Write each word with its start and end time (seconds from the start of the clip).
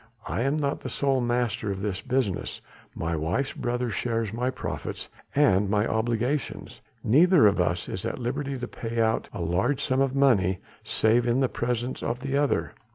I 0.25 0.41
am 0.41 0.57
not 0.57 0.79
the 0.79 0.89
sole 0.89 1.21
master 1.21 1.71
of 1.71 1.83
this 1.83 2.01
business, 2.01 2.59
my 2.95 3.15
wife's 3.15 3.53
brother 3.53 3.91
shares 3.91 4.33
my 4.33 4.49
profits 4.49 5.09
and 5.35 5.69
my 5.69 5.85
obligations. 5.85 6.81
Neither 7.03 7.45
of 7.45 7.61
us 7.61 7.87
is 7.87 8.03
at 8.03 8.17
liberty 8.17 8.57
to 8.57 8.67
pay 8.67 8.99
out 8.99 9.29
a 9.31 9.41
large 9.43 9.79
sum 9.79 10.01
of 10.01 10.15
money, 10.15 10.57
save 10.83 11.27
in 11.27 11.39
the 11.39 11.49
presence 11.49 12.01
of 12.01 12.21
the 12.21 12.35
other." 12.35 12.73